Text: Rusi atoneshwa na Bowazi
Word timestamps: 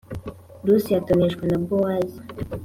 Rusi 0.65 0.91
atoneshwa 0.99 1.43
na 1.49 1.57
Bowazi 1.65 2.19